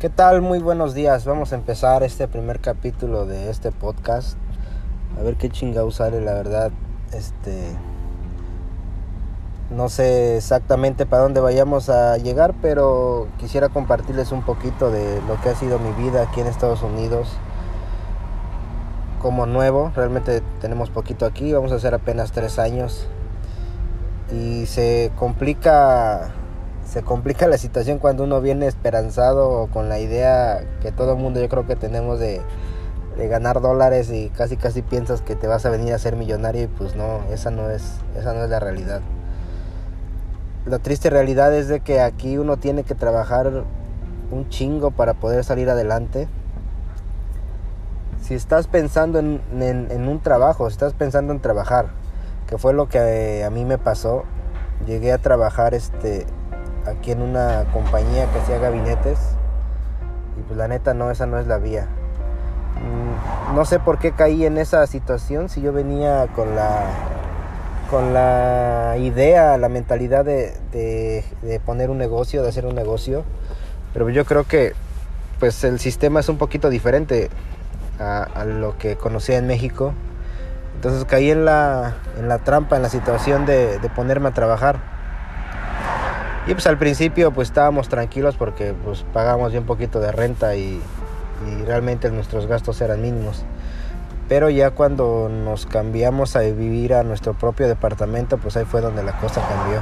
¿Qué 0.00 0.08
tal? 0.08 0.40
Muy 0.40 0.60
buenos 0.60 0.94
días. 0.94 1.26
Vamos 1.26 1.52
a 1.52 1.56
empezar 1.56 2.02
este 2.02 2.26
primer 2.26 2.60
capítulo 2.60 3.26
de 3.26 3.50
este 3.50 3.70
podcast. 3.70 4.38
A 5.18 5.22
ver 5.22 5.36
qué 5.36 5.50
chinga 5.50 5.82
sale, 5.90 6.22
la 6.22 6.32
verdad. 6.32 6.70
Este. 7.12 7.76
No 9.68 9.90
sé 9.90 10.38
exactamente 10.38 11.04
para 11.04 11.24
dónde 11.24 11.40
vayamos 11.40 11.90
a 11.90 12.16
llegar, 12.16 12.54
pero 12.62 13.28
quisiera 13.36 13.68
compartirles 13.68 14.32
un 14.32 14.40
poquito 14.40 14.90
de 14.90 15.20
lo 15.28 15.38
que 15.42 15.50
ha 15.50 15.54
sido 15.54 15.78
mi 15.78 15.92
vida 16.02 16.22
aquí 16.22 16.40
en 16.40 16.46
Estados 16.46 16.82
Unidos. 16.82 17.28
Como 19.20 19.44
nuevo, 19.44 19.92
realmente 19.94 20.42
tenemos 20.62 20.88
poquito 20.88 21.26
aquí, 21.26 21.52
vamos 21.52 21.72
a 21.72 21.74
hacer 21.74 21.92
apenas 21.92 22.32
tres 22.32 22.58
años. 22.58 23.06
Y 24.32 24.64
se 24.64 25.12
complica 25.18 26.32
se 26.90 27.02
complica 27.04 27.46
la 27.46 27.56
situación 27.56 28.00
cuando 28.00 28.24
uno 28.24 28.40
viene 28.40 28.66
esperanzado 28.66 29.68
con 29.72 29.88
la 29.88 30.00
idea 30.00 30.64
que 30.82 30.90
todo 30.90 31.12
el 31.12 31.18
mundo 31.18 31.40
yo 31.40 31.48
creo 31.48 31.64
que 31.64 31.76
tenemos 31.76 32.18
de, 32.18 32.42
ganar 33.16 33.60
dólares 33.60 34.10
y 34.10 34.30
casi 34.30 34.56
casi 34.56 34.82
piensas 34.82 35.20
que 35.20 35.36
te 35.36 35.46
vas 35.46 35.66
a 35.66 35.70
venir 35.70 35.92
a 35.92 35.98
ser 35.98 36.16
millonario 36.16 36.62
y 36.62 36.66
pues 36.66 36.96
no, 36.96 37.20
esa 37.30 37.50
no 37.50 37.70
es, 37.70 37.98
esa 38.18 38.32
no 38.32 38.42
es 38.42 38.50
la 38.50 38.58
realidad. 38.58 39.02
La 40.64 40.78
triste 40.78 41.10
realidad 41.10 41.54
es 41.54 41.68
de 41.68 41.80
que 41.80 42.00
aquí 42.00 42.38
uno 42.38 42.56
tiene 42.56 42.82
que 42.82 42.94
trabajar 42.94 43.64
un 44.30 44.48
chingo 44.48 44.90
para 44.90 45.14
poder 45.14 45.44
salir 45.44 45.68
adelante. 45.70 46.28
Si 48.22 48.34
estás 48.34 48.66
pensando 48.66 49.18
en, 49.18 49.40
en 49.60 50.08
un 50.08 50.20
trabajo, 50.20 50.68
si 50.68 50.72
estás 50.72 50.94
pensando 50.94 51.32
en 51.32 51.40
trabajar, 51.40 51.88
que 52.48 52.58
fue 52.58 52.72
lo 52.72 52.88
que 52.88 53.44
a 53.44 53.50
mí 53.50 53.64
me 53.64 53.76
pasó, 53.76 54.24
llegué 54.86 55.12
a 55.12 55.18
trabajar 55.18 55.74
este 55.74 56.26
aquí 56.86 57.12
en 57.12 57.22
una 57.22 57.64
compañía 57.72 58.26
que 58.32 58.38
hacía 58.38 58.58
gabinetes. 58.58 59.18
Y 60.38 60.42
pues 60.42 60.56
la 60.56 60.68
neta 60.68 60.94
no, 60.94 61.10
esa 61.10 61.26
no 61.26 61.38
es 61.38 61.46
la 61.46 61.58
vía. 61.58 61.86
Mm, 62.76 63.54
no 63.54 63.64
sé 63.64 63.78
por 63.78 63.98
qué 63.98 64.12
caí 64.12 64.44
en 64.44 64.58
esa 64.58 64.86
situación 64.86 65.48
si 65.48 65.60
yo 65.60 65.72
venía 65.72 66.28
con 66.34 66.54
la 66.54 66.86
con 67.90 68.14
la 68.14 68.94
idea, 68.98 69.58
la 69.58 69.68
mentalidad 69.68 70.24
de, 70.24 70.54
de, 70.70 71.60
poner 71.66 71.90
un 71.90 71.98
negocio, 71.98 72.40
de 72.44 72.48
hacer 72.48 72.64
un 72.64 72.76
negocio. 72.76 73.24
Pero 73.92 74.08
yo 74.10 74.24
creo 74.24 74.44
que 74.44 74.74
pues 75.40 75.64
el 75.64 75.80
sistema 75.80 76.20
es 76.20 76.28
un 76.28 76.38
poquito 76.38 76.70
diferente 76.70 77.30
a, 77.98 78.44
lo 78.44 78.78
que 78.78 78.94
conocía 78.94 79.38
en 79.38 79.48
México. 79.48 79.92
Entonces 80.76 81.04
caí 81.04 81.32
en 81.32 81.44
la, 81.44 81.96
en 82.16 82.28
la 82.28 82.38
trampa, 82.38 82.76
en 82.76 82.82
la 82.82 82.88
situación 82.88 83.44
de, 83.44 83.80
de 83.80 83.88
ponerme 83.90 84.28
a 84.28 84.34
trabajar. 84.34 84.99
Y 86.46 86.52
pues 86.54 86.66
al 86.66 86.78
principio 86.78 87.32
pues 87.32 87.48
estábamos 87.48 87.88
tranquilos 87.88 88.36
porque 88.36 88.74
pues 88.84 89.04
pagábamos 89.12 89.52
bien 89.52 89.64
poquito 89.64 90.00
de 90.00 90.10
renta 90.12 90.54
y, 90.56 90.80
realmente 91.66 92.10
nuestros 92.10 92.46
gastos 92.46 92.80
eran 92.80 93.00
mínimos. 93.00 93.44
Pero 94.28 94.50
ya 94.50 94.70
cuando 94.70 95.28
nos 95.28 95.66
cambiamos 95.66 96.36
a 96.36 96.40
vivir 96.40 96.94
a 96.94 97.02
nuestro 97.02 97.34
propio 97.34 97.66
departamento, 97.66 98.38
pues 98.38 98.56
ahí 98.56 98.64
fue 98.64 98.80
donde 98.80 99.02
la 99.02 99.12
cosa 99.12 99.40
cambió. 99.48 99.80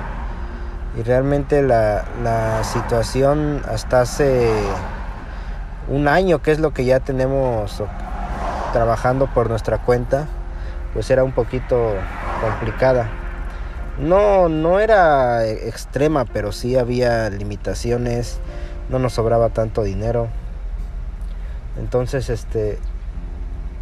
Y 0.97 1.03
realmente 1.03 1.63
la, 1.63 2.05
la 2.23 2.65
situación 2.65 3.63
hasta 3.69 4.01
hace 4.03 4.51
un 5.89 6.09
año, 6.09 6.41
que 6.43 6.53
es 6.53 6.61
lo 6.61 6.73
que 6.73 6.85
ya 6.85 7.01
tenemos 7.01 7.83
trabajando 8.73 9.27
por 9.27 9.51
nuestra 9.51 9.79
cuenta, 9.79 10.27
pues 10.95 11.11
era 11.11 11.25
un 11.25 11.33
poquito 11.33 11.95
complicada. 12.41 13.09
No, 13.99 14.49
no 14.49 14.79
era 14.79 15.45
extrema, 15.47 16.25
pero 16.25 16.53
sí 16.53 16.77
había 16.77 17.29
limitaciones, 17.31 18.39
no 18.91 19.01
nos 19.01 19.15
sobraba 19.15 19.49
tanto 19.49 19.83
dinero. 19.83 20.29
Entonces, 21.79 22.31
este, 22.31 22.79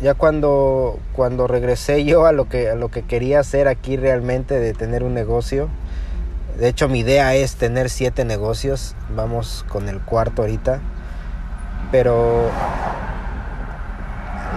ya 0.01 0.15
cuando, 0.15 0.99
cuando 1.13 1.47
regresé 1.47 2.05
yo 2.07 2.27
a 2.27 2.33
lo 2.33 2.49
que 2.49 2.71
a 2.71 2.75
lo 2.75 2.91
que 2.91 3.03
quería 3.03 3.41
hacer 3.41 3.69
aquí 3.69 3.97
realmente 3.97 4.59
de 4.59 4.73
tener 4.73 5.03
un 5.03 5.13
negocio, 5.13 5.69
de 6.59 6.69
hecho 6.69 6.89
mi 6.89 7.01
idea 7.01 7.35
es 7.35 7.57
tener 7.57 7.91
siete 7.91 8.25
negocios, 8.25 8.95
vamos 9.15 9.67
con 9.69 9.89
el 9.91 10.01
cuarto 10.01 10.43
ahorita, 10.43 10.81
pero 11.93 12.51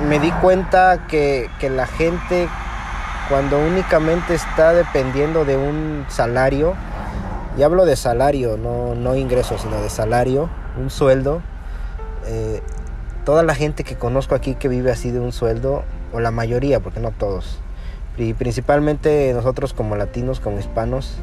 me 0.08 0.20
di 0.20 0.32
cuenta 0.32 1.06
que, 1.08 1.50
que 1.60 1.70
la 1.70 1.86
gente 1.86 2.48
cuando 3.30 3.60
únicamente 3.60 4.34
está 4.34 4.74
dependiendo 4.74 5.46
de 5.46 5.56
un 5.56 6.06
salario, 6.10 6.74
y 7.58 7.62
hablo 7.62 7.86
de 7.86 7.96
salario, 7.96 8.58
no, 8.58 8.96
no 8.96 9.16
ingreso, 9.16 9.58
sino 9.60 9.80
de 9.82 9.90
salario, 9.90 10.50
un 10.82 10.90
sueldo, 10.90 11.42
eh, 12.26 12.62
toda 13.26 13.44
la 13.44 13.54
gente 13.54 13.84
que 13.84 13.96
conozco 13.96 14.34
aquí 14.34 14.56
que 14.56 14.68
vive 14.68 14.92
así 14.92 15.12
de 15.12 15.20
un 15.20 15.32
sueldo, 15.32 15.84
o 16.12 16.20
la 16.20 16.32
mayoría, 16.32 16.80
porque 16.80 17.00
no 17.00 17.12
todos, 17.12 17.60
y 18.18 18.34
principalmente 18.34 19.32
nosotros 19.36 19.74
como 19.74 19.96
latinos, 19.96 20.40
como 20.40 20.58
hispanos, 20.58 21.18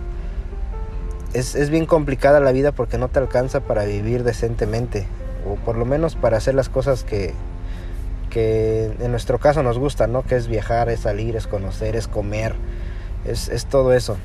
es, 1.34 1.56
es 1.56 1.70
bien 1.70 1.86
complicada 1.86 2.38
la 2.38 2.52
vida 2.52 2.70
porque 2.70 2.98
no 2.98 3.08
te 3.08 3.18
alcanza 3.18 3.60
para 3.60 3.84
vivir 3.84 4.22
decentemente, 4.22 5.08
o 5.44 5.56
por 5.56 5.76
lo 5.76 5.84
menos 5.84 6.14
para 6.14 6.36
hacer 6.36 6.54
las 6.54 6.68
cosas 6.68 7.02
que, 7.02 7.34
en 8.36 9.10
nuestro 9.10 9.38
caso 9.38 9.62
nos 9.62 9.78
gusta, 9.78 10.06
¿no? 10.06 10.22
Que 10.22 10.36
es 10.36 10.48
viajar, 10.48 10.88
es 10.88 11.00
salir, 11.00 11.36
es 11.36 11.46
conocer, 11.46 11.96
es 11.96 12.08
comer, 12.08 12.54
es, 13.24 13.66
todo 13.66 13.92
eso. 13.92 14.16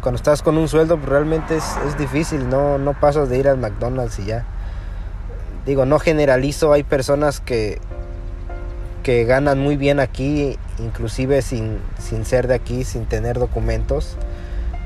cuando 0.00 0.16
estás 0.16 0.42
con 0.42 0.58
un 0.58 0.68
sueldo 0.68 0.96
pues, 0.96 1.08
realmente 1.08 1.56
es, 1.56 1.98
difícil, 1.98 2.48
no, 2.48 2.78
no 2.78 2.98
pasas 2.98 3.28
de 3.28 3.38
ir 3.38 3.48
al 3.48 3.58
McDonald's 3.58 4.18
y 4.18 4.26
ya. 4.26 4.44
Digo, 5.66 5.84
no 5.86 5.98
generalizo, 5.98 6.72
hay 6.72 6.82
personas 6.82 7.40
que, 7.40 7.78
que 9.02 9.24
ganan 9.24 9.58
muy 9.58 9.76
bien 9.76 10.00
aquí, 10.00 10.58
inclusive 10.78 11.42
sin, 11.42 11.78
sin 11.98 12.24
ser 12.24 12.46
de 12.46 12.54
aquí, 12.54 12.84
sin 12.84 13.06
tener 13.06 13.38
documentos 13.38 14.16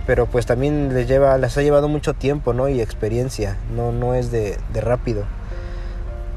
pero 0.05 0.27
pues 0.27 0.47
también 0.47 0.93
les 0.93 1.07
lleva 1.07 1.39
les 1.39 1.57
ha 1.57 1.63
llevado 1.63 1.87
mucho 1.87 2.13
tiempo 2.13 2.53
no 2.53 2.69
y 2.69 2.81
experiencia 2.81 3.57
no 3.77 3.93
no 3.93 4.15
es 4.15 4.33
de 4.33 4.59
rápido 4.75 5.27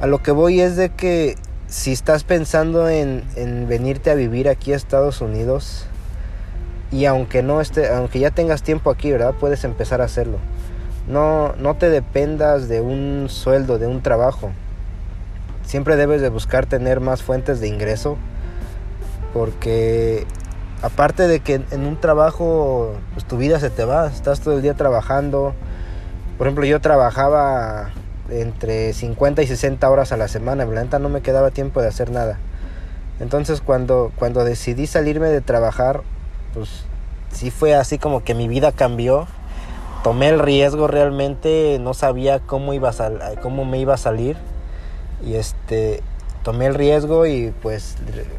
a 0.06 0.08
lo 0.08 0.22
que 0.22 0.30
voy 0.30 0.62
es 0.62 0.76
de 0.76 0.90
que 0.90 1.36
si 1.66 1.92
estás 1.92 2.24
pensando 2.24 2.88
en, 2.90 3.24
venirte 3.68 4.12
a 4.12 4.14
vivir 4.14 4.48
aquí 4.50 4.72
a 4.72 4.76
Estados 4.76 5.20
Unidos 5.20 5.88
y 6.92 7.06
aunque 7.06 7.42
no 7.42 7.60
esté, 7.60 7.92
aunque 7.92 8.20
ya 8.20 8.30
tengas 8.30 8.62
tiempo 8.62 8.92
aquí, 8.92 9.12
¿verdad? 9.12 9.34
Puedes 9.34 9.64
empezar 9.64 10.02
a 10.02 10.04
hacerlo. 10.04 10.38
No, 11.08 11.56
no 11.56 11.74
te 11.74 11.90
dependas 11.90 12.68
de 12.68 12.82
un 12.82 13.30
sueldo, 13.30 13.80
de 13.80 13.88
un 13.88 14.04
trabajo. 14.04 14.52
Siempre 15.64 15.96
debes 15.96 16.22
de 16.22 16.30
buscar 16.30 16.68
tener 16.68 17.00
más 17.00 17.24
fuentes 17.24 17.60
de 17.60 17.68
ingreso 17.68 18.16
porque 19.34 20.28
aparte 20.84 21.28
de 21.28 21.40
que 21.40 21.64
en 21.72 21.88
un 21.88 22.00
trabajo 22.00 22.94
pues 23.14 23.26
tu 23.26 23.38
vida 23.38 23.60
se 23.60 23.72
te 23.72 23.86
va, 23.86 24.06
estás 24.06 24.42
todo 24.42 24.54
el 24.54 24.62
día 24.62 24.76
trabajando. 24.76 25.56
Por 26.38 26.46
ejemplo, 26.46 26.66
yo 26.66 26.80
trabajaba 26.80 27.90
entre 28.30 28.94
50 28.94 29.44
y 29.44 29.48
60 29.48 29.90
horas 29.90 30.12
a 30.12 30.18
la 30.18 30.28
semana. 30.28 30.66
La 30.66 30.84
neta 30.84 31.00
no 31.00 31.10
me 31.10 31.22
quedaba 31.22 31.52
tiempo 31.52 31.82
de 31.82 31.88
hacer 31.88 32.12
nada. 32.12 32.40
Entonces 33.20 33.62
cuando, 33.62 34.12
cuando 34.18 34.44
decidí 34.44 34.88
salirme 34.88 35.28
de 35.28 35.42
trabajar, 35.42 36.02
pues 36.54 36.84
sí 37.32 37.52
fue 37.52 37.76
así 37.76 37.98
como 37.98 38.24
que 38.24 38.34
mi 38.34 38.48
vida 38.48 38.72
cambió. 38.72 39.28
Tomé 40.04 40.30
el 40.30 40.40
riesgo 40.40 40.88
realmente, 40.88 41.80
no 41.82 41.94
sabía 41.94 42.40
cómo, 42.40 42.74
iba 42.74 42.92
cómo 43.42 43.66
me 43.66 43.80
iba 43.80 43.96
a 43.96 43.98
salir. 43.98 44.38
Y 45.26 45.36
este, 45.36 46.04
tomé 46.44 46.68
el 46.68 46.76
riesgo 46.76 47.26
y 47.26 47.54
pues 47.62 47.96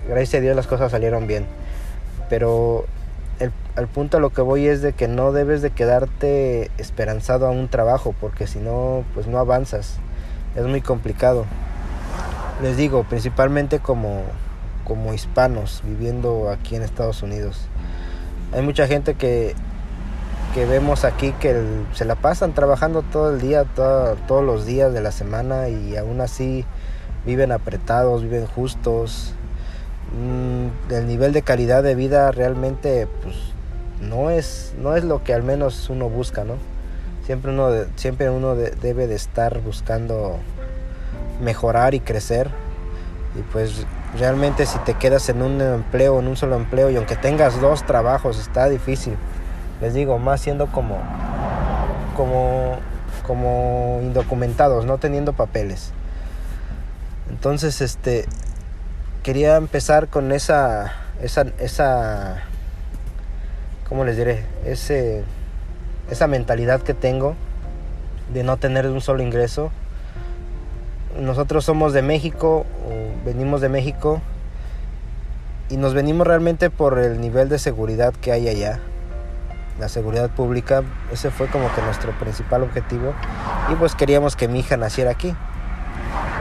gracias 0.09 0.35
a 0.35 0.43
Dios 0.43 0.57
las 0.57 0.67
cosas 0.67 0.93
salieron 0.93 1.27
bien. 1.27 1.47
Pero 2.29 2.85
al 3.77 3.89
punto 3.89 4.17
a 4.17 4.21
lo 4.21 4.31
que 4.31 4.41
voy 4.41 4.67
es 4.67 4.81
de 4.81 4.95
que 4.95 5.07
no 5.07 5.33
debes 5.33 5.61
de 5.61 5.71
quedarte 5.71 6.71
esperanzado 6.79 7.47
a 7.47 7.51
un 7.51 7.69
trabajo 7.69 8.15
porque 8.19 8.47
si 8.47 8.59
no 8.59 9.05
pues 9.15 9.27
no 9.27 9.39
avanzas. 9.39 9.99
Es 10.57 10.65
muy 10.65 10.81
complicado. 10.81 11.45
Les 12.63 12.79
digo 12.79 13.05
principalmente 13.05 13.79
como 13.79 14.23
como 14.85 15.13
hispanos 15.13 15.83
viviendo 15.85 16.49
aquí 16.51 16.75
en 16.75 16.83
Estados 16.83 17.23
Unidos. 17.23 17.69
Hay 18.55 18.63
mucha 18.63 18.87
gente 18.87 19.15
que 19.15 19.55
que 20.55 20.65
vemos 20.65 21.05
aquí 21.05 21.33
que 21.33 21.63
se 21.93 22.07
la 22.07 22.15
pasan 22.15 22.55
trabajando 22.55 23.03
todo 23.03 23.35
el 23.35 23.43
día 23.43 23.65
todos 23.75 24.45
los 24.45 24.65
días 24.65 24.95
de 24.95 25.03
la 25.03 25.13
semana 25.13 25.69
y 25.69 25.97
aún 25.99 26.23
así 26.23 26.65
viven 27.27 27.53
apretados 27.53 28.23
viven 28.23 28.47
justos. 28.47 29.35
Mm, 30.19 30.93
el 30.95 31.07
nivel 31.07 31.35
de 31.35 31.43
calidad 31.43 31.83
de 31.83 31.95
vida 31.95 32.31
realmente 32.31 33.07
pues 33.23 33.56
no 34.01 34.31
es, 34.31 34.75
no 34.79 34.97
es 34.97 35.05
lo 35.05 35.25
que 35.25 35.35
al 35.35 35.43
menos 35.43 35.89
uno 35.91 36.09
busca, 36.09 36.45
¿no? 36.45 36.55
Siempre 37.25 37.51
uno, 37.51 37.71
siempre 37.97 38.31
uno 38.31 38.55
debe 38.55 39.07
de 39.07 39.15
estar 39.15 39.61
buscando 39.61 40.39
mejorar 41.41 41.95
y 41.95 42.01
crecer. 42.01 42.51
Y 43.39 43.43
pues 43.53 43.87
realmente 44.17 44.65
si 44.67 44.79
te 44.81 44.95
quedas 44.95 45.29
en 45.29 45.43
un 45.43 45.61
empleo, 45.61 46.21
en 46.21 46.29
un 46.29 46.37
solo 46.37 46.57
empleo, 46.57 46.91
y 46.91 46.97
aunque 46.97 47.17
tengas 47.17 47.61
dos 47.61 47.85
trabajos, 47.85 48.39
está 48.39 48.69
difícil. 48.69 49.17
Les 49.81 49.93
digo, 49.93 50.19
más 50.19 50.41
siendo 50.41 50.69
como, 50.69 50.99
como, 52.17 52.79
como 53.27 53.99
indocumentados, 54.03 54.87
no 54.87 54.99
teniendo 54.99 55.33
papeles. 55.35 55.93
Entonces, 57.29 57.81
este, 57.81 58.25
quería 59.23 59.57
empezar 59.57 60.09
con 60.09 60.33
esa, 60.33 60.93
esa, 61.21 61.47
esa, 61.59 62.45
¿cómo 63.89 64.05
les 64.05 64.17
diré? 64.17 64.45
Esa 64.65 66.27
mentalidad 66.27 66.83
que 66.83 66.95
tengo 66.95 67.35
de 68.33 68.43
no 68.43 68.57
tener 68.57 68.87
un 68.87 69.01
solo 69.01 69.23
ingreso. 69.23 69.71
Nosotros 71.21 71.65
somos 71.65 71.93
de 71.93 72.03
México, 72.03 72.67
venimos 73.25 73.61
de 73.61 73.69
México 73.69 74.21
y 75.71 75.77
nos 75.77 75.95
venimos 75.95 76.27
realmente 76.27 76.71
por 76.71 76.99
el 76.99 77.21
nivel 77.21 77.49
de 77.49 77.59
seguridad 77.59 78.13
que 78.15 78.33
hay 78.33 78.49
allá. 78.49 78.81
La 79.81 79.89
seguridad 79.89 80.31
pública, 80.31 80.83
ese 81.13 81.31
fue 81.31 81.49
como 81.49 81.73
que 81.75 81.83
nuestro 81.83 82.13
principal 82.19 82.63
objetivo 82.63 83.15
y 83.71 83.75
pues 83.75 83.95
queríamos 83.95 84.37
que 84.37 84.49
mi 84.49 84.61
hija 84.61 84.77
naciera 84.77 85.11
aquí. 85.11 85.35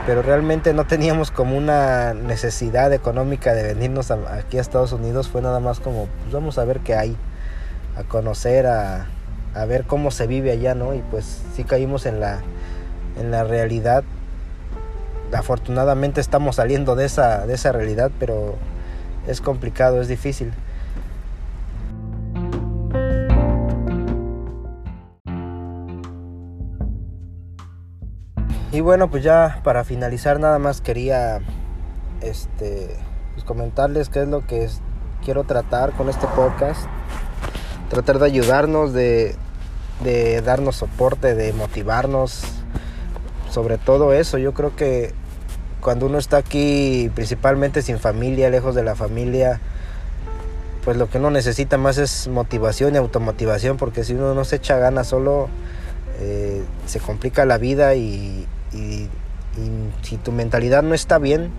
Pero 0.06 0.22
realmente 0.22 0.72
no 0.72 0.86
teníamos 0.86 1.30
como 1.30 1.56
una 1.56 2.14
necesidad 2.14 2.92
económica 2.92 3.54
de 3.54 3.62
venirnos 3.64 4.10
aquí 4.10 4.58
a 4.58 4.60
Estados 4.60 4.92
Unidos, 4.92 5.28
fue 5.28 5.42
nada 5.42 5.58
más 5.58 5.80
como, 5.80 6.06
pues 6.22 6.32
vamos 6.32 6.58
a 6.58 6.64
ver 6.64 6.80
qué 6.80 6.94
hay, 6.94 7.16
a 7.96 8.02
conocer, 8.04 8.66
a, 8.66 9.06
a 9.54 9.64
ver 9.64 9.84
cómo 9.84 10.10
se 10.10 10.26
vive 10.26 10.52
allá, 10.52 10.74
¿no? 10.74 10.94
Y 10.94 11.02
pues 11.10 11.42
sí 11.54 11.64
caímos 11.64 12.06
en 12.06 12.20
la, 12.20 12.40
en 13.18 13.30
la 13.30 13.44
realidad. 13.44 14.04
Afortunadamente 15.32 16.20
estamos 16.20 16.56
saliendo 16.56 16.94
de 16.94 17.06
esa, 17.06 17.46
de 17.46 17.54
esa 17.54 17.72
realidad, 17.72 18.10
pero 18.18 18.54
es 19.26 19.40
complicado, 19.40 20.00
es 20.00 20.08
difícil. 20.08 20.52
Y 28.72 28.80
bueno, 28.82 29.10
pues 29.10 29.22
ya 29.22 29.60
para 29.64 29.84
finalizar 29.84 30.38
nada 30.38 30.58
más 30.58 30.82
quería 30.82 31.40
este 32.20 32.94
pues 33.32 33.44
comentarles 33.44 34.10
qué 34.10 34.22
es 34.22 34.28
lo 34.28 34.46
que 34.46 34.68
quiero 35.24 35.44
tratar 35.44 35.92
con 35.92 36.10
este 36.10 36.26
podcast. 36.26 36.86
Tratar 37.88 38.18
de 38.18 38.26
ayudarnos, 38.26 38.92
de, 38.92 39.36
de 40.02 40.42
darnos 40.42 40.76
soporte, 40.76 41.34
de 41.34 41.52
motivarnos, 41.52 42.42
sobre 43.50 43.78
todo 43.78 44.12
eso. 44.12 44.38
Yo 44.38 44.52
creo 44.54 44.74
que 44.74 45.14
cuando 45.80 46.06
uno 46.06 46.18
está 46.18 46.38
aquí, 46.38 47.10
principalmente 47.14 47.82
sin 47.82 47.98
familia, 47.98 48.50
lejos 48.50 48.74
de 48.74 48.82
la 48.82 48.96
familia, 48.96 49.60
pues 50.84 50.96
lo 50.96 51.08
que 51.08 51.18
uno 51.18 51.30
necesita 51.30 51.78
más 51.78 51.98
es 51.98 52.28
motivación 52.28 52.94
y 52.94 52.98
automotivación, 52.98 53.76
porque 53.76 54.04
si 54.04 54.14
uno 54.14 54.34
no 54.34 54.44
se 54.44 54.56
echa 54.56 54.78
ganas 54.78 55.08
solo, 55.08 55.48
eh, 56.20 56.64
se 56.86 57.00
complica 57.00 57.44
la 57.44 57.58
vida 57.58 57.94
y, 57.94 58.46
y, 58.72 59.08
si 60.02 60.16
tu 60.18 60.32
mentalidad 60.32 60.82
no 60.82 60.94
está 60.94 61.18
bien, 61.18 61.50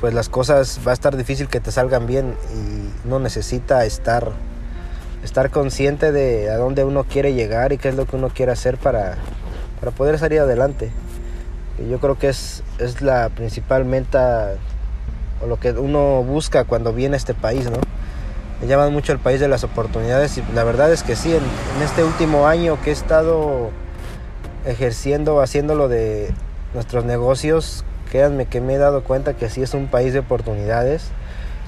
pues 0.00 0.14
las 0.14 0.28
cosas 0.28 0.80
va 0.86 0.92
a 0.92 0.94
estar 0.94 1.16
difícil 1.16 1.48
que 1.48 1.60
te 1.60 1.70
salgan 1.70 2.06
bien 2.06 2.34
y 2.54 3.06
uno 3.06 3.18
necesita 3.18 3.84
estar 3.84 4.32
estar 5.24 5.50
consciente 5.50 6.12
de 6.12 6.50
a 6.50 6.56
dónde 6.56 6.84
uno 6.84 7.04
quiere 7.04 7.34
llegar 7.34 7.72
y 7.72 7.78
qué 7.78 7.88
es 7.88 7.94
lo 7.94 8.06
que 8.06 8.16
uno 8.16 8.28
quiere 8.28 8.52
hacer 8.52 8.78
para, 8.78 9.16
para 9.78 9.92
poder 9.92 10.18
salir 10.18 10.40
adelante. 10.40 10.90
Y 11.78 11.90
yo 11.90 11.98
creo 11.98 12.18
que 12.18 12.28
es, 12.28 12.62
es 12.78 13.02
la 13.02 13.28
principal 13.30 13.84
meta 13.84 14.54
o 15.42 15.46
lo 15.46 15.58
que 15.58 15.72
uno 15.72 16.22
busca 16.22 16.64
cuando 16.64 16.92
viene 16.92 17.14
a 17.14 17.18
este 17.18 17.34
país, 17.34 17.70
¿no? 17.70 17.78
Me 18.60 18.66
llama 18.66 18.90
mucho 18.90 19.12
el 19.12 19.18
país 19.18 19.40
de 19.40 19.48
las 19.48 19.64
oportunidades 19.64 20.36
y 20.36 20.44
la 20.54 20.64
verdad 20.64 20.92
es 20.92 21.02
que 21.02 21.16
sí, 21.16 21.30
en, 21.30 21.42
en 21.42 21.82
este 21.82 22.04
último 22.04 22.46
año 22.46 22.78
que 22.82 22.90
he 22.90 22.92
estado 22.92 23.70
ejerciendo, 24.66 25.40
haciéndolo 25.40 25.88
de 25.88 26.34
nuestros 26.74 27.06
negocios, 27.06 27.84
créanme 28.10 28.44
que 28.46 28.60
me 28.60 28.74
he 28.74 28.78
dado 28.78 29.02
cuenta 29.02 29.34
que 29.34 29.48
sí 29.48 29.62
es 29.62 29.72
un 29.72 29.86
país 29.86 30.12
de 30.12 30.18
oportunidades 30.18 31.10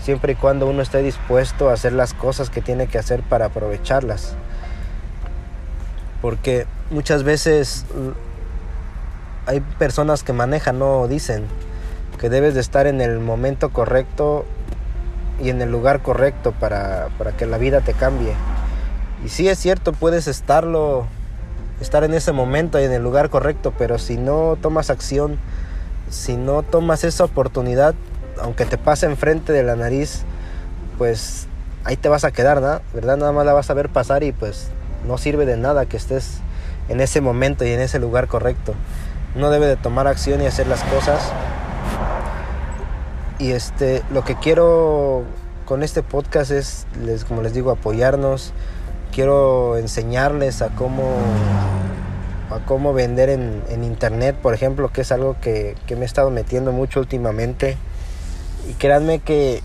siempre 0.03 0.33
y 0.33 0.37
cuando 0.37 0.67
uno 0.67 0.83
esté 0.83 1.03
dispuesto 1.03 1.71
a 1.71 1.75
hacer 1.75 1.93
las 1.93 2.13
cosas 2.13 2.51
que 2.51 2.61
tiene 2.61 2.89
que 2.89 2.99
hacer 2.99 3.23
para 3.23 3.47
aprovecharlas. 3.47 4.35
Porque 6.21 6.67
muchas 6.91 7.23
veces 7.23 7.85
hay 9.47 9.61
personas 9.61 10.23
que 10.23 10.33
manejan, 10.33 10.79
no 10.79 11.07
dicen 11.09 11.47
que 12.19 12.29
debes 12.29 12.55
de 12.55 12.61
estar 12.61 12.87
en 12.87 13.01
el 13.01 13.19
momento 13.19 13.71
correcto 13.71 14.45
y 15.43 15.51
en 15.51 15.61
el 15.61 15.71
lugar 15.73 16.03
correcto 16.03 16.53
para, 16.53 17.09
para 17.19 17.33
que 17.33 17.47
la 17.47 17.59
vida 17.59 17.81
te 17.81 17.95
cambie. 17.95 18.35
Y 19.25 19.29
sí 19.29 19.49
es 19.49 19.59
cierto, 19.59 19.93
puedes 19.93 20.29
estarlo, 20.29 21.07
estar 21.81 22.05
en 22.05 22.15
ese 22.15 22.33
momento 22.33 22.81
y 22.81 22.85
en 22.85 22.93
el 22.93 23.03
lugar 23.03 23.31
correcto, 23.31 23.73
pero 23.77 23.99
si 23.99 24.17
no 24.17 24.57
tomas 24.61 24.91
acción, 24.91 25.39
si 26.11 26.37
no 26.37 26.63
tomas 26.63 27.03
esa 27.03 27.25
oportunidad, 27.25 27.95
aunque 28.41 28.65
te 28.65 28.79
pase 28.79 29.07
enfrente 29.07 29.53
de 29.53 29.63
la 29.63 29.77
nariz, 29.77 30.23
pues 30.99 31.47
ahí 31.85 31.97
te 31.97 32.09
vas 32.09 32.25
a 32.25 32.31
quedar, 32.31 32.61
¿no? 32.61 32.81
¿verdad? 32.95 33.17
Nada 33.17 33.33
más 33.33 33.45
la 33.45 33.53
vas 33.53 33.71
a 33.71 33.75
ver 33.75 33.89
pasar 33.89 34.23
y 34.23 34.33
pues 34.33 34.69
no 35.07 35.19
sirve 35.19 35.47
de 35.47 35.57
nada 35.57 35.87
que 35.87 35.97
estés 35.97 36.39
en 36.89 37.01
ese 37.01 37.21
momento 37.21 37.65
y 37.65 37.71
en 37.71 37.81
ese 37.81 37.99
lugar 37.99 38.29
correcto. 38.29 38.75
Uno 39.35 39.51
debe 39.51 39.67
de 39.67 39.77
tomar 39.77 40.07
acción 40.07 40.43
y 40.43 40.47
hacer 40.47 40.67
las 40.67 40.83
cosas. 40.85 41.33
Y 43.39 43.53
este, 43.53 44.03
lo 44.13 44.25
que 44.25 44.37
quiero 44.37 45.25
con 45.65 45.83
este 45.83 46.03
podcast 46.03 46.51
es, 46.51 46.87
como 47.27 47.43
les 47.43 47.55
digo, 47.55 47.71
apoyarnos. 47.71 48.53
Quiero 49.11 49.77
enseñarles 49.79 50.63
a 50.63 50.69
cómo, 50.69 51.17
a 52.51 52.65
cómo 52.67 52.93
vender 52.93 53.31
en, 53.31 53.85
internet, 53.85 54.37
por 54.37 54.55
ejemplo, 54.55 54.91
que 54.93 55.01
es 55.01 55.13
algo 55.13 55.37
que, 55.41 55.77
que 55.87 55.97
me 55.97 56.03
he 56.03 56.05
estado 56.05 56.31
metiendo 56.31 56.73
mucho 56.73 57.01
últimamente. 57.01 57.77
Y 58.69 58.75
créanme 58.75 59.19
que 59.21 59.63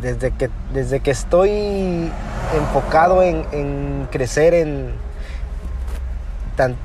desde 0.00 0.30
que, 0.32 0.50
desde 0.72 1.00
que 1.00 1.10
estoy 1.10 2.10
enfocado 2.56 3.22
en, 3.22 4.06
crecer 4.10 4.54
en 4.54 4.92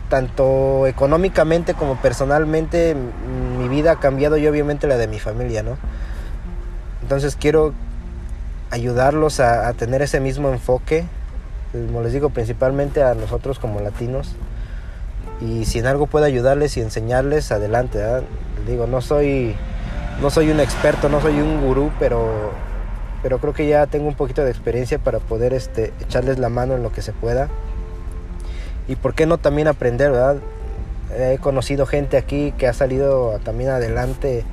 tanto 0.09 0.87
económicamente 0.87 1.73
como 1.73 1.97
personalmente, 1.97 2.95
mi 3.59 3.67
vida 3.67 3.93
ha 3.93 3.99
cambiado 3.99 4.37
y 4.37 4.47
obviamente 4.47 4.87
la 4.87 4.97
de 4.97 5.07
mi 5.07 5.19
familia, 5.19 5.61
¿no? 5.61 5.77
Entonces 7.01 7.35
quiero 7.35 7.73
ayudarlos 8.71 9.39
a, 9.39 9.71
tener 9.73 10.01
ese 10.01 10.19
mismo 10.19 10.49
enfoque, 10.49 11.05
como 11.71 12.01
les 12.01 12.13
digo, 12.13 12.29
principalmente 12.29 13.03
a 13.03 13.13
nosotros 13.13 13.59
como 13.59 13.79
latinos. 13.81 14.35
Y 15.41 15.65
si 15.65 15.79
en 15.79 15.85
algo 15.85 16.07
puedo 16.07 16.25
ayudarles 16.25 16.75
y 16.77 16.81
enseñarles, 16.81 17.51
adelante. 17.51 17.99
Digo, 18.65 18.87
no 18.87 19.01
soy 19.01 19.55
no 20.21 20.29
soy 20.31 20.49
un 20.49 20.59
experto, 20.59 21.09
no 21.09 21.21
soy 21.21 21.39
un 21.39 21.61
gurú, 21.61 21.91
pero, 21.99 22.51
pero 23.21 23.39
creo 23.39 23.53
que 23.53 23.67
ya 23.67 23.85
tengo 23.85 24.07
un 24.07 24.15
poquito 24.15 24.43
de 24.43 24.49
experiencia 24.49 24.97
para 24.97 25.19
poder 25.19 25.53
este, 25.53 25.93
echarles 25.99 26.39
la 26.39 26.49
mano 26.49 26.75
en 26.75 26.83
lo 26.83 26.91
que 26.91 27.01
se 27.01 27.13
pueda. 27.13 27.49
Y 28.87 28.95
por 28.95 29.13
qué 29.13 29.25
no 29.25 29.37
también 29.37 29.67
aprender, 29.67 30.11
¿verdad? 30.11 30.37
He 31.15 31.37
conocido 31.37 31.85
gente 31.85 32.17
aquí 32.17 32.53
que 32.57 32.67
ha 32.67 32.73
salido 32.73 33.39
también 33.43 33.69
adelante 33.69 34.43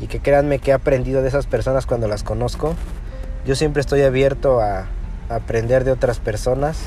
y 0.00 0.08
que 0.08 0.20
créanme 0.20 0.58
que 0.58 0.72
he 0.72 0.74
aprendido 0.74 1.22
de 1.22 1.28
esas 1.28 1.46
personas 1.46 1.86
cuando 1.86 2.06
las 2.06 2.22
conozco. 2.22 2.74
Yo 3.46 3.54
siempre 3.54 3.80
estoy 3.80 4.02
abierto 4.02 4.60
a, 4.60 4.86
a 5.30 5.34
aprender 5.34 5.84
de 5.84 5.92
otras 5.92 6.18
personas 6.18 6.80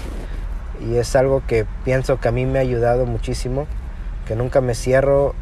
y 0.80 0.98
es 0.98 1.16
algo 1.16 1.42
que 1.48 1.66
pienso 1.84 2.20
que 2.20 2.28
a 2.28 2.32
mí 2.32 2.46
me 2.46 2.60
ha 2.60 2.62
ayudado 2.62 3.06
muchísimo, 3.06 3.68
que 4.28 4.36
nunca 4.36 4.62
me 4.62 4.76
cierro 4.76 5.34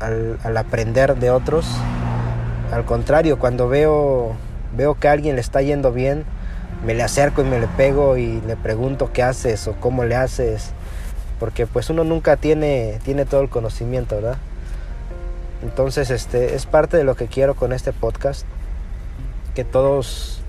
al, 0.00 0.56
aprender 0.56 1.16
de 1.16 1.30
otros. 1.30 1.66
Al 2.72 2.84
contrario, 2.84 3.38
cuando 3.38 3.68
veo, 3.68 4.32
veo 4.76 4.94
que 4.94 5.08
a 5.08 5.12
alguien 5.12 5.36
le 5.36 5.40
está 5.40 5.62
yendo 5.62 5.92
bien, 5.92 6.24
me 6.84 6.94
le 6.94 7.02
acerco 7.02 7.42
y 7.42 7.44
me 7.44 7.60
le 7.60 7.68
pego 7.68 8.16
y 8.16 8.40
le 8.42 8.56
pregunto 8.56 9.12
qué 9.12 9.22
haces 9.22 9.68
o 9.68 9.74
cómo 9.74 10.04
le 10.04 10.16
haces. 10.16 10.72
Porque 11.38 11.66
pues 11.66 11.90
uno 11.90 12.04
nunca 12.04 12.36
tiene, 12.36 12.98
tiene 13.04 13.24
todo 13.24 13.42
el 13.42 13.48
conocimiento, 13.48 14.16
¿verdad? 14.16 14.38
Entonces, 15.62 16.10
este 16.10 16.54
es 16.54 16.66
parte 16.66 16.96
de 16.96 17.04
lo 17.04 17.14
que 17.14 17.26
quiero 17.26 17.54
con 17.54 17.72
este 17.72 17.92
podcast. 17.92 18.46
Que 19.54 19.64
todos 19.64 20.40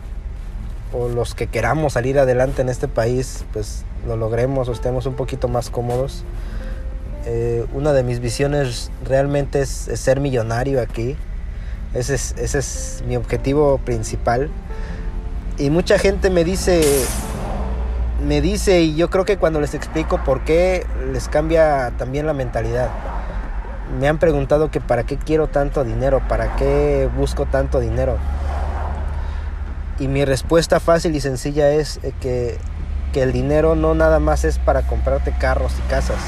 o 0.94 1.10
los 1.10 1.36
que 1.36 1.48
queramos 1.48 1.94
salir 1.94 2.18
adelante 2.20 2.62
en 2.62 2.70
este 2.70 2.88
país, 2.88 3.46
pues 3.54 3.84
lo 4.06 4.16
logremos 4.16 4.70
o 4.70 4.72
estemos 4.72 5.06
un 5.06 5.16
poquito 5.16 5.48
más 5.48 5.70
cómodos. 5.70 6.24
Eh, 7.26 7.66
una 7.74 7.94
de 7.94 8.04
mis 8.04 8.20
visiones 8.20 8.92
realmente 9.04 9.62
es, 9.62 9.70
ser 9.70 10.20
millonario 10.20 10.82
aquí. 10.82 11.16
Ese 11.94 12.16
es, 12.16 13.04
mi 13.08 13.16
objetivo 13.16 13.78
principal. 13.80 14.50
Y 15.58 15.70
mucha 15.70 15.98
gente 15.98 16.30
me 16.30 16.44
dice, 16.44 16.84
me 18.26 18.42
dice, 18.42 18.82
y 18.82 18.96
yo 18.96 19.10
creo 19.10 19.26
que 19.26 19.38
cuando 19.38 19.60
les 19.60 19.74
explico 19.74 20.24
por 20.24 20.44
qué, 20.44 20.86
les 21.12 21.28
cambia 21.28 21.92
también 21.98 22.26
la 22.28 22.34
mentalidad. 22.34 22.90
Me 24.00 24.08
han 24.08 24.20
preguntado 24.20 24.70
que 24.70 24.82
para 24.82 25.04
qué 25.04 25.18
quiero 25.18 25.48
tanto 25.48 25.84
dinero, 25.84 26.22
para 26.28 26.56
qué 26.56 27.10
busco 27.16 27.46
tanto 27.46 27.80
dinero. 27.80 28.18
Y 30.00 30.08
mi 30.08 30.26
respuesta 30.26 30.80
fácil 30.80 31.16
y 31.16 31.22
sencilla 31.22 31.72
es 31.72 32.00
que 32.22 32.58
que 33.12 33.24
el 33.24 33.32
dinero 33.32 33.76
no 33.76 33.96
nada 33.96 34.20
más 34.20 34.44
es 34.44 34.60
para 34.60 34.84
comprarte 34.84 35.34
carros 35.38 35.74
y 35.80 35.90
casas. 35.90 36.20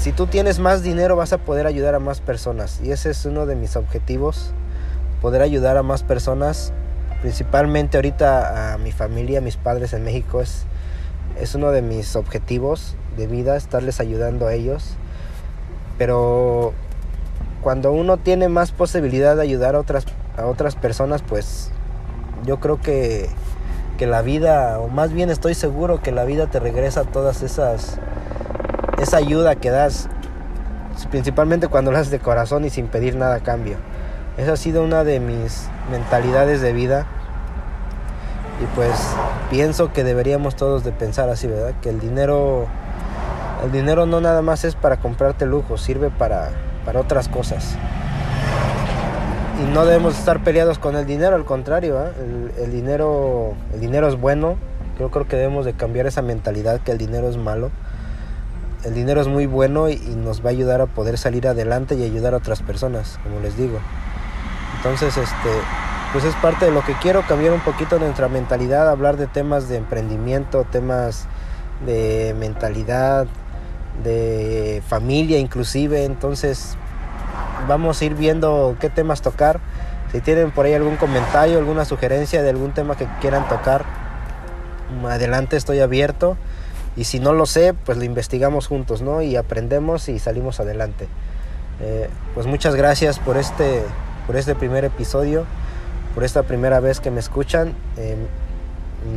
Si 0.00 0.12
tú 0.12 0.26
tienes 0.26 0.60
más 0.60 0.82
dinero 0.82 1.14
vas 1.14 1.34
a 1.34 1.36
poder 1.36 1.66
ayudar 1.66 1.94
a 1.94 1.98
más 1.98 2.22
personas 2.22 2.80
y 2.82 2.90
ese 2.90 3.10
es 3.10 3.26
uno 3.26 3.44
de 3.44 3.54
mis 3.54 3.76
objetivos, 3.76 4.54
poder 5.20 5.42
ayudar 5.42 5.76
a 5.76 5.82
más 5.82 6.04
personas, 6.04 6.72
principalmente 7.20 7.98
ahorita 7.98 8.72
a 8.72 8.78
mi 8.78 8.92
familia, 8.92 9.40
a 9.40 9.42
mis 9.42 9.58
padres 9.58 9.92
en 9.92 10.02
México 10.04 10.40
es, 10.40 10.64
es 11.38 11.54
uno 11.54 11.70
de 11.70 11.82
mis 11.82 12.16
objetivos 12.16 12.96
de 13.18 13.26
vida, 13.26 13.56
estarles 13.56 14.00
ayudando 14.00 14.46
a 14.46 14.54
ellos. 14.54 14.96
Pero 15.98 16.72
cuando 17.60 17.92
uno 17.92 18.16
tiene 18.16 18.48
más 18.48 18.72
posibilidad 18.72 19.36
de 19.36 19.42
ayudar 19.42 19.74
a 19.74 19.80
otras, 19.80 20.06
a 20.38 20.46
otras 20.46 20.76
personas, 20.76 21.20
pues 21.20 21.72
yo 22.46 22.58
creo 22.58 22.80
que, 22.80 23.28
que 23.98 24.06
la 24.06 24.22
vida, 24.22 24.80
o 24.80 24.88
más 24.88 25.12
bien 25.12 25.28
estoy 25.28 25.52
seguro 25.52 26.00
que 26.00 26.10
la 26.10 26.24
vida 26.24 26.46
te 26.46 26.58
regresa 26.58 27.04
todas 27.04 27.42
esas, 27.42 27.98
esa 29.00 29.16
ayuda 29.16 29.56
que 29.56 29.70
das, 29.70 30.08
principalmente 31.10 31.68
cuando 31.68 31.90
lo 31.90 31.98
haces 31.98 32.10
de 32.10 32.18
corazón 32.18 32.64
y 32.64 32.70
sin 32.70 32.88
pedir 32.88 33.16
nada 33.16 33.36
a 33.36 33.40
cambio. 33.40 33.76
Esa 34.36 34.52
ha 34.52 34.56
sido 34.56 34.84
una 34.84 35.04
de 35.04 35.20
mis 35.20 35.68
mentalidades 35.90 36.60
de 36.60 36.72
vida 36.72 37.06
y 38.62 38.76
pues 38.76 38.94
pienso 39.50 39.92
que 39.92 40.04
deberíamos 40.04 40.56
todos 40.56 40.84
de 40.84 40.92
pensar 40.92 41.28
así, 41.28 41.46
¿verdad? 41.46 41.74
Que 41.80 41.90
el 41.90 42.00
dinero, 42.00 42.66
el 43.64 43.72
dinero 43.72 44.06
no 44.06 44.20
nada 44.20 44.42
más 44.42 44.64
es 44.64 44.74
para 44.74 44.98
comprarte 44.98 45.46
lujo, 45.46 45.78
sirve 45.78 46.10
para, 46.10 46.50
para 46.84 47.00
otras 47.00 47.28
cosas 47.28 47.76
y 49.60 49.72
no 49.72 49.84
debemos 49.84 50.18
estar 50.18 50.42
peleados 50.42 50.78
con 50.78 50.96
el 50.96 51.06
dinero, 51.06 51.36
al 51.36 51.44
contrario, 51.44 52.02
¿eh? 52.02 52.52
el, 52.58 52.72
dinero, 52.72 53.54
el 53.74 53.80
dinero 53.80 54.08
es 54.08 54.18
bueno. 54.18 54.56
Yo 54.98 55.10
creo 55.10 55.26
que 55.26 55.36
debemos 55.36 55.64
de 55.64 55.74
cambiar 55.74 56.06
esa 56.06 56.22
mentalidad 56.22 56.80
que 56.80 56.92
el 56.92 56.98
dinero 56.98 57.28
es 57.28 57.36
malo. 57.36 57.70
El 58.84 58.94
dinero 58.94 59.20
es 59.20 59.28
muy 59.28 59.46
bueno 59.46 59.88
y, 59.90 59.96
nos 59.96 60.42
va 60.44 60.48
a 60.48 60.52
ayudar 60.52 60.80
a 60.80 60.86
poder 60.86 61.18
salir 61.18 61.46
adelante 61.46 61.94
y 61.94 62.02
ayudar 62.02 62.34
a 62.34 62.38
otras 62.38 62.62
personas, 62.62 63.18
como 63.22 63.40
les 63.40 63.56
digo. 63.56 63.78
Entonces, 64.76 65.16
este, 65.16 65.50
pues 66.12 66.24
es 66.24 66.34
parte 66.36 66.64
de 66.64 66.70
lo 66.70 66.82
que 66.82 66.94
quiero 66.94 67.22
cambiar 67.26 67.52
un 67.52 67.60
poquito 67.60 67.98
nuestra 67.98 68.28
mentalidad, 68.28 68.88
hablar 68.88 69.16
de 69.18 69.26
temas 69.26 69.68
de 69.68 69.76
emprendimiento, 69.76 70.64
temas 70.64 71.26
de 71.84 72.34
mentalidad, 72.38 73.26
de 74.02 74.82
familia 74.88 75.38
inclusive. 75.38 76.04
Entonces, 76.04 76.76
vamos 77.68 78.00
a 78.00 78.04
ir 78.04 78.14
viendo 78.14 78.76
qué 78.80 78.88
temas 78.88 79.20
tocar. 79.20 79.60
Si 80.12 80.20
tienen 80.20 80.50
por 80.50 80.66
ahí 80.66 80.74
algún 80.74 80.96
comentario, 80.96 81.58
alguna 81.58 81.84
sugerencia 81.84 82.42
de 82.42 82.50
algún 82.50 82.72
tema 82.72 82.96
que 82.96 83.06
quieran 83.20 83.46
tocar, 83.48 83.84
adelante 85.08 85.56
estoy 85.56 85.80
abierto. 85.80 86.36
Y 86.96 87.04
si 87.04 87.20
no 87.20 87.32
lo 87.32 87.46
sé, 87.46 87.74
pues 87.74 87.98
lo 87.98 88.04
investigamos 88.04 88.66
juntos, 88.66 89.02
¿no? 89.02 89.22
Y 89.22 89.36
aprendemos 89.36 90.08
y 90.08 90.18
salimos 90.18 90.60
adelante. 90.60 91.08
Eh, 91.80 92.08
pues 92.34 92.46
muchas 92.46 92.74
gracias 92.74 93.18
por 93.18 93.36
este, 93.36 93.82
por 94.26 94.36
este 94.36 94.54
primer 94.54 94.84
episodio, 94.84 95.46
por 96.14 96.24
esta 96.24 96.42
primera 96.42 96.80
vez 96.80 97.00
que 97.00 97.10
me 97.10 97.20
escuchan. 97.20 97.74
Eh, 97.96 98.16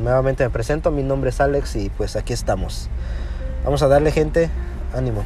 nuevamente 0.03 0.43
me 0.43 0.49
presento, 0.49 0.91
mi 0.91 1.03
nombre 1.03 1.31
es 1.31 1.41
Alex 1.41 1.75
y 1.75 1.89
pues 1.89 2.15
aquí 2.15 2.33
estamos. 2.33 2.89
Vamos 3.65 3.81
a 3.81 3.87
darle 3.87 4.11
gente, 4.11 4.49
ánimo. 4.95 5.23